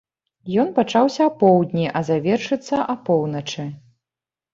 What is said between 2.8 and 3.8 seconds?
апоўначы.